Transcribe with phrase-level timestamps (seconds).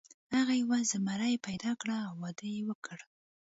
[0.35, 2.97] هغه یوه زمریه پیدا کړه او واده یې وکړ.